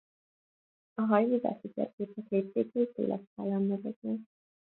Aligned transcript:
A 0.95 1.01
hajózási 1.01 1.69
térképek 1.73 2.25
léptékei 2.29 2.89
széles 2.93 3.21
skálán 3.31 3.61
mozognak. 3.61 4.19